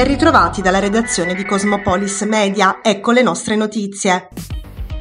Ben 0.00 0.08
ritrovati 0.08 0.62
dalla 0.62 0.78
redazione 0.78 1.34
di 1.34 1.44
Cosmopolis 1.44 2.22
Media, 2.22 2.78
ecco 2.82 3.10
le 3.10 3.20
nostre 3.20 3.54
notizie. 3.54 4.28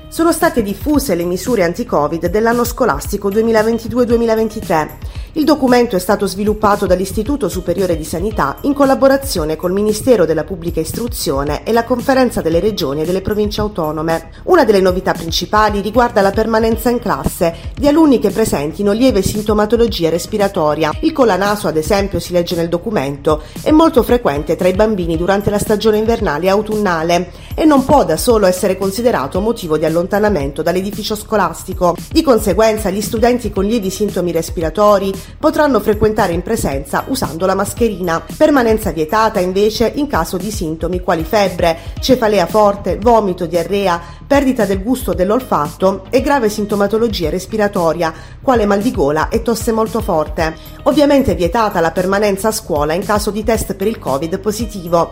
Sono 0.10 0.34
state 0.34 0.62
diffuse 0.62 1.16
le 1.16 1.24
misure 1.24 1.64
anti-Covid 1.64 2.26
dell'anno 2.26 2.66
scolastico 2.66 3.32
2022-2023 3.32 4.90
il 5.34 5.44
documento 5.44 5.96
è 5.96 6.00
stato 6.00 6.26
sviluppato 6.26 6.88
dall'Istituto 6.88 7.50
Superiore 7.50 7.96
di 7.96 8.04
Sanità 8.04 8.58
in 8.62 8.74
collaborazione 8.74 9.56
col 9.56 9.72
Ministero 9.72 10.26
della 10.26 10.44
Pubblica 10.44 10.80
Istruzione 10.80 11.64
e 11.64 11.72
la 11.72 11.84
Conferenza 11.84 12.42
delle 12.42 12.60
Regioni 12.60 13.02
e 13.02 13.06
delle 13.06 13.22
Province 13.22 13.62
Autonome. 13.62 14.32
Una 14.46 14.64
delle 14.64 14.82
novità 14.82 15.14
principali 15.14 15.82
riguarda 15.82 16.22
la 16.22 16.32
permanenza 16.32 16.90
in 16.90 16.98
classe 16.98 17.56
di 17.78 17.88
alunni 17.88 18.18
che 18.18 18.32
presentino 18.32 18.92
lieve 18.92 19.22
sintomatologia 19.22 20.10
respiratoria. 20.10 20.92
Il 21.02 21.14
colanaso, 21.14 21.68
ad 21.68 21.78
esempio, 21.78 22.20
si 22.20 22.34
legge 22.34 22.56
nel 22.56 22.68
documento, 22.68 23.44
è 23.62 23.70
molto 23.70 24.02
frequente 24.02 24.56
tra 24.56 24.68
i 24.68 24.74
bambini 24.74 25.16
durante 25.16 25.52
la 25.52 25.60
stagione 25.60 25.98
invernale 25.98 26.48
e 26.48 26.50
autunnale 26.50 27.32
e 27.54 27.66
non 27.66 27.86
può 27.86 28.04
da 28.04 28.18
solo 28.18 28.48
essere 28.48 28.78
considerato 28.78 29.42
motivo 29.42 29.78
di 29.78 29.86
allontanamento 29.86 30.64
dall'edificio 30.64 31.16
scolastico. 31.16 31.96
Di 32.10 32.24
conseguenza, 32.24 32.90
gli 32.90 33.02
studenti 33.02 33.52
con 33.52 33.66
lievi 33.66 33.92
sintomi 33.92 34.32
respiratori 34.32 35.18
potranno 35.38 35.80
frequentare 35.80 36.34
in 36.34 36.42
presenza 36.42 37.06
usando 37.08 37.46
la 37.46 37.56
mascherina. 37.56 38.24
Permanenza 38.38 38.92
vietata 38.92 39.40
invece 39.40 39.92
in 39.96 40.08
caso 40.08 40.38
di 40.38 40.52
sintomi 40.52 41.02
quali 41.02 41.24
febbre, 41.24 41.78
cefalea 42.00 42.46
forte, 42.46 42.98
vomito, 42.98 43.46
diarrea, 43.46 44.00
perdita 44.26 44.66
del 44.66 44.82
gusto 44.82 45.14
dell'olfatto 45.14 46.06
e 46.10 46.22
grave 46.22 46.50
sintomatologia 46.50 47.30
respiratoria, 47.30 48.14
quale 48.42 48.66
mal 48.66 48.82
di 48.82 48.92
gola 48.92 49.30
e 49.30 49.42
tosse 49.42 49.72
molto 49.72 50.02
forte. 50.02 50.56
Ovviamente 50.84 51.36
vietata 51.36 51.80
la 51.80 51.92
permanenza 51.92 52.50
a 52.50 52.52
scuola 52.52 52.94
in 52.94 53.04
caso 53.06 53.32
di 53.32 53.44
test 53.44 53.76
per 53.76 53.88
il 53.88 54.00
Covid 54.00 54.40
positivo. 54.40 55.10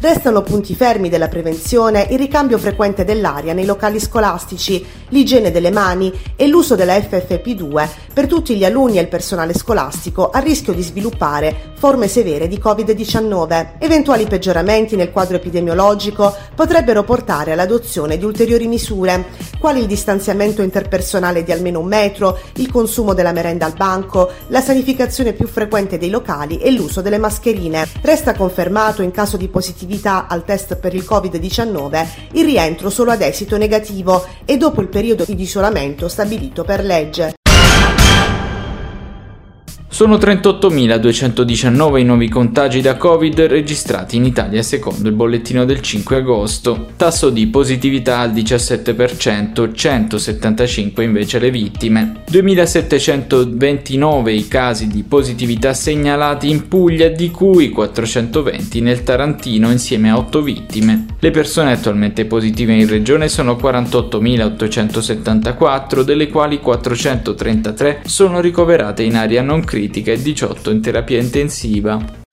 Restano 0.00 0.42
punti 0.42 0.76
fermi 0.76 1.08
della 1.08 1.26
prevenzione 1.26 2.06
il 2.10 2.18
ricambio 2.18 2.56
frequente 2.56 3.04
dell'aria 3.04 3.52
nei 3.52 3.64
locali 3.64 3.98
scolastici, 3.98 4.86
l'igiene 5.08 5.50
delle 5.50 5.72
mani 5.72 6.12
e 6.36 6.46
l'uso 6.46 6.76
della 6.76 6.96
FFP2 6.96 7.88
per 8.12 8.28
tutti 8.28 8.56
gli 8.56 8.64
alunni 8.64 8.98
e 8.98 9.00
il 9.00 9.08
personale 9.08 9.54
scolastico 9.54 10.30
a 10.30 10.38
rischio 10.38 10.72
di 10.72 10.82
sviluppare 10.82 11.72
forme 11.74 12.06
severe 12.06 12.46
di 12.46 12.60
Covid-19. 12.62 13.70
Eventuali 13.78 14.28
peggioramenti 14.28 14.94
nel 14.94 15.10
quadro 15.10 15.34
epidemiologico 15.34 16.32
potrebbero 16.54 17.02
portare 17.02 17.50
all'adozione 17.50 18.18
di 18.18 18.24
ulteriori 18.24 18.68
misure, 18.68 19.26
quali 19.58 19.80
il 19.80 19.86
distanziamento 19.86 20.62
interpersonale 20.62 21.42
di 21.42 21.50
almeno 21.50 21.80
un 21.80 21.86
metro, 21.86 22.38
il 22.54 22.70
consumo 22.70 23.14
della 23.14 23.32
merenda 23.32 23.66
al 23.66 23.74
banco, 23.76 24.30
la 24.48 24.60
sanificazione 24.60 25.32
più 25.32 25.48
frequente 25.48 25.98
dei 25.98 26.10
locali 26.10 26.58
e 26.58 26.70
l'uso 26.70 27.00
delle 27.00 27.18
mascherine. 27.18 27.88
Resta 28.00 28.34
confermato 28.34 29.02
in 29.02 29.10
caso 29.10 29.36
di 29.36 29.48
positività 29.48 29.86
al 30.28 30.44
test 30.44 30.76
per 30.76 30.94
il 30.94 31.06
Covid-19 31.08 32.06
il 32.32 32.44
rientro 32.44 32.90
solo 32.90 33.10
ad 33.10 33.22
esito 33.22 33.56
negativo 33.56 34.26
e 34.44 34.56
dopo 34.56 34.80
il 34.80 34.88
periodo 34.88 35.24
di 35.24 35.40
isolamento 35.40 36.08
stabilito 36.08 36.64
per 36.64 36.84
legge. 36.84 37.37
Sono 39.98 40.14
38.219 40.14 41.98
i 41.98 42.04
nuovi 42.04 42.28
contagi 42.28 42.80
da 42.80 42.96
Covid 42.96 43.40
registrati 43.46 44.14
in 44.14 44.26
Italia 44.26 44.62
secondo 44.62 45.08
il 45.08 45.14
bollettino 45.16 45.64
del 45.64 45.80
5 45.80 46.18
agosto. 46.18 46.90
Tasso 46.94 47.30
di 47.30 47.48
positività 47.48 48.20
al 48.20 48.30
17%, 48.30 49.74
175 49.74 51.02
invece 51.02 51.40
le 51.40 51.50
vittime. 51.50 52.22
2.729 52.30 54.28
i 54.28 54.46
casi 54.46 54.86
di 54.86 55.02
positività 55.02 55.74
segnalati 55.74 56.48
in 56.48 56.68
Puglia, 56.68 57.08
di 57.08 57.32
cui 57.32 57.70
420 57.70 58.80
nel 58.80 59.02
Tarantino 59.02 59.72
insieme 59.72 60.10
a 60.10 60.18
8 60.18 60.42
vittime. 60.42 61.06
Le 61.18 61.32
persone 61.32 61.72
attualmente 61.72 62.24
positive 62.24 62.72
in 62.72 62.86
regione 62.86 63.26
sono 63.26 63.58
48.874, 63.60 66.02
delle 66.02 66.28
quali 66.28 66.60
433 66.60 68.02
sono 68.04 68.40
ricoverate 68.40 69.02
in 69.02 69.16
area 69.16 69.42
non 69.42 69.64
critica 69.64 69.86
critica 69.88 70.12
e 70.12 70.20
18 70.20 70.70
in 70.70 70.82
terapia 70.82 71.18
intensiva. 71.18 72.26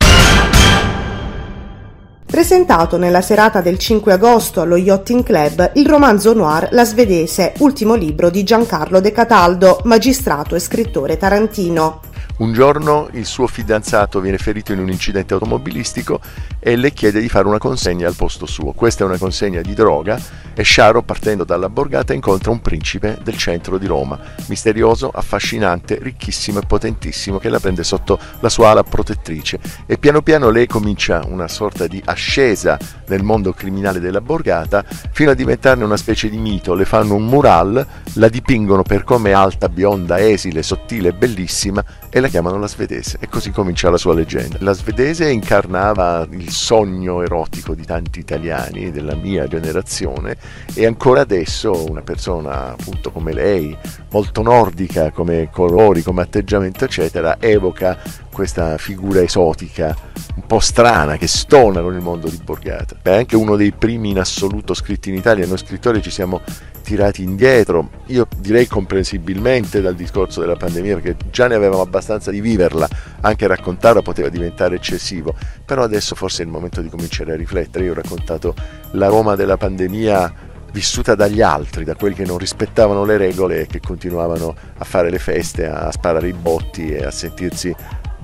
Presentato 2.25 2.97
nella 2.97 3.21
serata 3.21 3.61
del 3.61 3.77
5 3.77 4.11
agosto 4.11 4.59
allo 4.59 4.75
Yachting 4.75 5.23
Club 5.23 5.71
il 5.75 5.88
romanzo 5.88 6.33
noir 6.33 6.67
La 6.71 6.83
svedese, 6.83 7.53
ultimo 7.59 7.95
libro 7.95 8.29
di 8.29 8.44
Giancarlo 8.44 8.99
De 8.99 9.11
Cataldo, 9.13 9.79
magistrato 9.85 10.55
e 10.55 10.59
scrittore 10.59 11.15
tarantino. 11.15 12.01
Un 12.38 12.51
giorno 12.51 13.07
il 13.13 13.25
suo 13.25 13.47
fidanzato 13.47 14.19
viene 14.19 14.38
ferito 14.38 14.73
in 14.73 14.79
un 14.79 14.90
incidente 14.90 15.34
automobilistico 15.34 16.19
e 16.59 16.75
le 16.75 16.91
chiede 16.91 17.22
di 17.22 17.29
fare 17.29 17.47
una 17.47 17.59
consegna 17.59 18.09
al 18.09 18.16
posto 18.16 18.46
suo. 18.46 18.73
Questa 18.73 19.06
è 19.06 19.07
una 19.07 19.18
consegna 19.18 19.62
di 19.62 19.73
droga 19.73 20.19
e 20.53 20.62
Sciaro, 20.63 21.01
partendo 21.01 21.45
dalla 21.45 21.69
borgata, 21.69 22.13
incontra 22.13 22.51
un 22.51 22.59
principe 22.59 23.19
del 23.24 23.38
centro 23.38 23.78
di 23.78 23.85
Roma, 23.85 24.19
misterioso, 24.47 25.12
affascinante, 25.13 25.97
ricchissimo 26.01 26.59
e 26.59 26.66
potentissimo, 26.66 27.40
che 27.40 27.47
la 27.47 27.59
prende 27.59 27.85
sotto 27.85 28.19
la 28.41 28.50
sua 28.50 28.72
ala 28.72 28.84
protettrice 28.84 29.59
e 29.85 29.97
piano 29.97 30.22
piano 30.22 30.50
lei 30.50 30.68
comincia 30.68 31.24
una 31.28 31.47
sorta 31.47 31.88
di 31.88 32.01
ascesa 32.03 32.78
nel 33.07 33.24
mondo 33.24 33.53
criminale 33.53 34.01
della 34.01 34.22
borgata 34.22 34.84
fino 35.12 35.31
a 35.31 35.35
diventarne 35.35 35.85
una 35.85 35.97
specie 35.97 36.29
di 36.29 36.38
mito. 36.38 36.74
Le 36.74 36.85
fanno 36.85 37.16
un 37.16 37.25
mural, 37.25 37.85
la 38.13 38.28
dipingono 38.28 38.84
per 38.84 39.06
come 39.06 39.31
alta, 39.31 39.69
bionda, 39.69 40.19
esile, 40.19 40.63
sottile 40.63 41.09
e 41.09 41.13
bellissima 41.13 41.84
e 42.09 42.24
la 42.25 42.31
chiamano 42.31 42.58
la 42.58 42.68
svedese 42.68 43.18
e 43.19 43.28
così 43.30 43.52
comincia 43.52 43.90
la 43.90 43.97
sua 43.97 44.16
leggenda. 44.16 44.58
La 44.62 44.74
svedese 44.74 45.30
incarnava 45.30 46.28
il 46.31 46.50
sogno 46.50 47.22
erotico 47.22 47.75
di 47.75 47.86
tanti 47.86 48.19
italiani 48.19 48.91
della 48.91 49.16
mia 49.16 49.47
generazione 49.47 50.36
e 50.74 50.86
ancora 50.86 51.22
adesso 51.22 51.88
una 51.88 52.02
persona 52.02 52.72
appunto 52.72 53.12
come 53.12 53.31
lei, 53.31 53.78
molto 54.12 54.41
nordica 54.41 55.12
come 55.12 55.50
colori, 55.52 56.02
come 56.02 56.24
atteggiamento 56.24 56.86
eccetera, 56.86 57.38
evoca 57.40 57.97
questa 58.31 58.78
figura 58.78 59.22
esotica 59.22 59.96
un 60.36 60.46
po' 60.47 60.59
strana 60.59 61.18
che 61.18 61.28
stona 61.28 61.81
con 61.81 61.94
il 61.94 62.02
mondo 62.02 62.28
di 62.28 62.40
Borgata. 62.44 62.97
È 63.02 63.16
anche 63.16 63.36
uno 63.36 63.56
dei 63.56 63.72
primi 63.72 64.09
in 64.09 64.19
assoluto 64.19 64.74
scritti 64.74 65.09
in 65.09 65.16
Italia, 65.16 65.46
noi 65.46 65.57
scrittori 65.57 66.02
ci 66.02 66.09
siamo 66.09 66.42
tirati 66.85 67.23
indietro, 67.23 67.90
io 68.06 68.28
direi 68.38 68.68
comprensibilmente 68.68 69.81
dal 69.81 69.96
discorso 69.96 70.40
della 70.40 70.56
pandemia 70.56 71.00
perché 71.00 71.18
già 71.31 71.47
ne 71.47 71.56
avevamo 71.56 71.81
abbastanza 71.81 72.31
di 72.31 72.40
viverla, 72.40 72.88
anche 73.22 73.47
raccontarla 73.47 74.01
poteva 74.01 74.29
diventare 74.29 74.75
eccessivo, 74.75 75.35
però 75.66 75.84
adesso 75.84 76.16
forse 76.16 76.44
è 76.44 76.45
il 76.45 76.51
momento 76.51 76.81
di 76.81 76.90
cominciare 76.90 77.34
a 77.34 77.35
riflettere, 77.35 77.85
io 77.85 77.91
ho 77.91 77.95
raccontato 77.95 78.53
la 78.91 79.07
Roma 79.07 79.35
della 79.35 79.57
pandemia 79.57 80.34
vissuta 80.72 81.16
dagli 81.16 81.41
altri, 81.41 81.84
da 81.84 81.95
quelli 81.95 82.16
che 82.16 82.25
non 82.25 82.38
rispettavano 82.38 83.03
le 83.03 83.18
regole 83.18 83.62
e 83.62 83.66
che 83.66 83.79
continuavano 83.79 84.53
a 84.78 84.84
fare 84.84 85.09
le 85.09 85.19
feste, 85.19 85.68
a 85.68 85.91
sparare 85.91 86.28
i 86.28 86.34
botti 86.34 86.91
e 86.91 87.03
a 87.06 87.12
sentirsi 87.12 87.75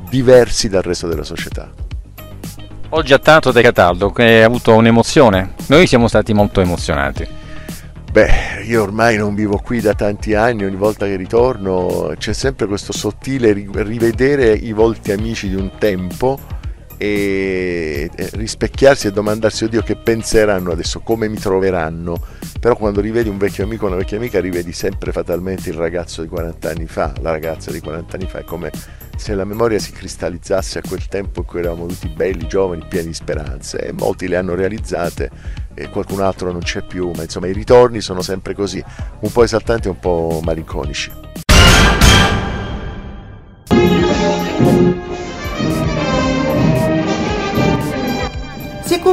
diversi 0.10 0.70
dal 0.70 0.84
resto 0.84 1.08
della 1.08 1.24
società. 1.24 1.72
Oggi 2.90 3.14
ha 3.14 3.20
tanto 3.20 3.52
De 3.52 3.62
Cataldo 3.62 4.12
che 4.12 4.44
ha 4.44 4.46
avuto 4.46 4.76
un'emozione. 4.76 5.54
Noi 5.68 5.88
siamo 5.88 6.10
stati 6.10 6.34
molto 6.34 6.60
emozionati. 6.60 7.40
Beh, 8.12 8.64
io 8.66 8.84
ormai 8.84 9.16
non 9.16 9.34
vivo 9.36 9.58
qui 9.64 9.80
da 9.80 9.94
tanti 9.94 10.34
anni, 10.34 10.66
ogni 10.66 10.76
volta 10.76 11.06
che 11.06 11.16
ritorno 11.16 12.12
c'è 12.18 12.34
sempre 12.34 12.68
questo 12.68 12.92
sottile 12.92 13.54
rivedere 13.54 14.52
i 14.52 14.74
volti 14.74 15.14
amici 15.14 15.48
di 15.48 15.56
un 15.56 15.72
tempo 15.78 16.38
e 16.98 18.12
rispecchiarsi 18.34 19.08
e 19.08 19.12
domandarsi, 19.14 19.64
oddio, 19.64 19.82
che 19.82 19.96
penseranno 19.96 20.74
adesso, 20.74 21.00
come 21.00 21.30
mi 21.30 21.38
troveranno. 21.38 22.22
Però 22.60 22.76
quando 22.76 23.00
rivedi 23.00 23.30
un 23.30 23.38
vecchio 23.38 23.64
amico 23.64 23.86
o 23.86 23.88
una 23.88 23.96
vecchia 23.96 24.18
amica, 24.18 24.42
rivedi 24.42 24.74
sempre 24.74 25.14
fatalmente 25.14 25.70
il 25.70 25.76
ragazzo 25.76 26.22
di 26.22 26.28
40 26.28 26.70
anni 26.70 26.88
fa, 26.88 27.14
la 27.22 27.32
ragazza 27.32 27.72
di 27.72 27.80
40 27.80 28.18
anni 28.18 28.28
fa, 28.28 28.40
è 28.40 28.44
come 28.44 28.72
se 29.16 29.34
la 29.36 29.46
memoria 29.46 29.80
si 29.80 29.94
cristallizzasse 29.94 30.80
a 30.80 30.82
quel 30.86 31.08
tempo 31.08 31.40
in 31.40 31.46
cui 31.46 31.60
eravamo 31.60 31.86
tutti 31.86 32.10
belli, 32.10 32.46
giovani, 32.46 32.84
pieni 32.90 33.08
di 33.08 33.14
speranze. 33.14 33.80
E 33.80 33.94
molti 33.94 34.28
le 34.28 34.36
hanno 34.36 34.54
realizzate 34.54 35.60
e 35.74 35.90
qualcun 35.90 36.22
altro 36.22 36.52
non 36.52 36.62
c'è 36.62 36.82
più, 36.82 37.12
ma 37.16 37.24
insomma 37.24 37.48
i 37.48 37.54
ritorni 37.54 38.02
sono 38.02 38.22
sempre 38.22 38.54
così, 38.54 38.84
un 39.20 39.32
po' 39.32 39.44
esaltanti 39.44 39.88
e 39.88 39.92
un 39.92 40.00
po' 40.00 40.40
malinconici. 40.44 41.12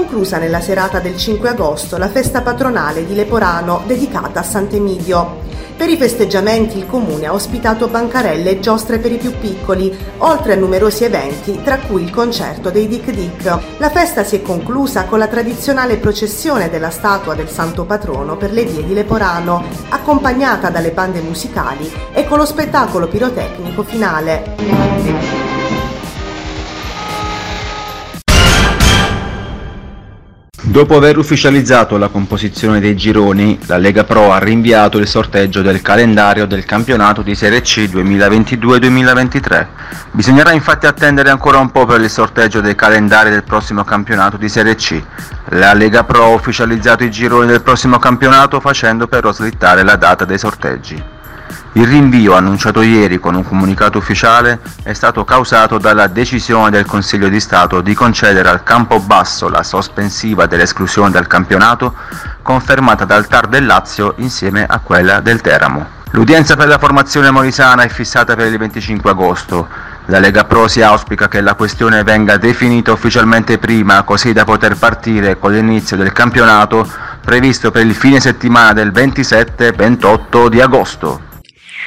Conclusa 0.08 0.38
nella 0.38 0.62
serata 0.62 1.00
del 1.00 1.18
5 1.18 1.50
agosto 1.50 1.98
la 1.98 2.08
festa 2.08 2.40
patronale 2.40 3.04
di 3.04 3.14
Leporano 3.14 3.82
dedicata 3.86 4.40
a 4.40 4.42
Sant'Emidio. 4.42 5.44
Per 5.76 5.86
i 5.86 5.98
festeggiamenti 5.98 6.78
il 6.78 6.86
comune 6.86 7.26
ha 7.26 7.34
ospitato 7.34 7.88
bancarelle 7.88 8.50
e 8.52 8.58
giostre 8.58 8.98
per 8.98 9.12
i 9.12 9.18
più 9.18 9.32
piccoli, 9.38 9.94
oltre 10.18 10.54
a 10.54 10.56
numerosi 10.56 11.04
eventi, 11.04 11.60
tra 11.62 11.76
cui 11.76 12.02
il 12.02 12.10
concerto 12.10 12.70
dei 12.70 12.88
Dick 12.88 13.10
Dick. 13.10 13.58
La 13.76 13.90
festa 13.90 14.24
si 14.24 14.36
è 14.36 14.42
conclusa 14.42 15.04
con 15.04 15.18
la 15.18 15.28
tradizionale 15.28 15.98
processione 15.98 16.70
della 16.70 16.90
statua 16.90 17.34
del 17.34 17.50
santo 17.50 17.84
patrono 17.84 18.38
per 18.38 18.50
le 18.50 18.64
vie 18.64 18.84
di 18.84 18.94
Leporano, 18.94 19.62
accompagnata 19.90 20.70
dalle 20.70 20.90
bande 20.90 21.20
musicali 21.20 21.92
e 22.14 22.26
con 22.26 22.38
lo 22.38 22.46
spettacolo 22.46 23.08
pirotecnico 23.08 23.82
finale. 23.82 25.47
Dopo 30.70 30.96
aver 30.96 31.16
ufficializzato 31.16 31.96
la 31.96 32.08
composizione 32.08 32.78
dei 32.78 32.94
gironi, 32.94 33.58
la 33.64 33.78
Lega 33.78 34.04
Pro 34.04 34.32
ha 34.32 34.38
rinviato 34.38 34.98
il 34.98 35.06
sorteggio 35.06 35.62
del 35.62 35.80
calendario 35.80 36.44
del 36.44 36.66
campionato 36.66 37.22
di 37.22 37.34
Serie 37.34 37.62
C 37.62 37.88
2022-2023. 37.90 39.66
Bisognerà 40.10 40.52
infatti 40.52 40.84
attendere 40.84 41.30
ancora 41.30 41.56
un 41.56 41.70
po' 41.70 41.86
per 41.86 42.02
il 42.02 42.10
sorteggio 42.10 42.60
dei 42.60 42.74
calendari 42.74 43.30
del 43.30 43.44
prossimo 43.44 43.82
campionato 43.82 44.36
di 44.36 44.50
Serie 44.50 44.74
C. 44.74 45.02
La 45.52 45.72
Lega 45.72 46.04
Pro 46.04 46.24
ha 46.24 46.34
ufficializzato 46.34 47.02
i 47.02 47.10
gironi 47.10 47.46
del 47.46 47.62
prossimo 47.62 47.98
campionato 47.98 48.60
facendo 48.60 49.08
però 49.08 49.32
slittare 49.32 49.82
la 49.82 49.96
data 49.96 50.26
dei 50.26 50.38
sorteggi. 50.38 51.02
Il 51.72 51.86
rinvio 51.86 52.34
annunciato 52.34 52.82
ieri 52.82 53.18
con 53.18 53.34
un 53.34 53.44
comunicato 53.44 53.98
ufficiale 53.98 54.60
è 54.82 54.92
stato 54.92 55.24
causato 55.24 55.78
dalla 55.78 56.06
decisione 56.06 56.70
del 56.70 56.86
Consiglio 56.86 57.28
di 57.28 57.40
Stato 57.40 57.80
di 57.80 57.94
concedere 57.94 58.48
al 58.48 58.62
Campobasso 58.62 59.48
la 59.48 59.62
sospensiva 59.62 60.46
dell'esclusione 60.46 61.10
dal 61.10 61.26
campionato 61.26 61.94
confermata 62.42 63.04
dal 63.04 63.26
TAR 63.26 63.46
del 63.46 63.66
Lazio 63.66 64.14
insieme 64.16 64.64
a 64.66 64.78
quella 64.80 65.20
del 65.20 65.40
Teramo. 65.40 65.96
L'udienza 66.12 66.56
per 66.56 66.68
la 66.68 66.78
formazione 66.78 67.30
morisana 67.30 67.82
è 67.82 67.88
fissata 67.88 68.34
per 68.34 68.50
il 68.50 68.56
25 68.56 69.10
agosto. 69.10 69.68
La 70.06 70.18
Lega 70.18 70.44
Pro 70.44 70.66
si 70.66 70.80
auspica 70.80 71.28
che 71.28 71.42
la 71.42 71.54
questione 71.54 72.02
venga 72.02 72.38
definita 72.38 72.92
ufficialmente 72.92 73.58
prima 73.58 74.02
così 74.04 74.32
da 74.32 74.44
poter 74.44 74.76
partire 74.76 75.38
con 75.38 75.52
l'inizio 75.52 75.98
del 75.98 76.12
campionato 76.12 76.90
previsto 77.20 77.70
per 77.70 77.84
il 77.84 77.94
fine 77.94 78.20
settimana 78.20 78.72
del 78.72 78.90
27-28 78.90 80.48
di 80.48 80.60
agosto. 80.62 81.27